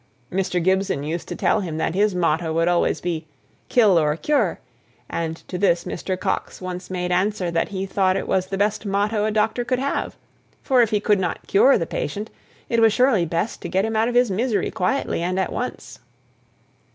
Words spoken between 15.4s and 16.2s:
once.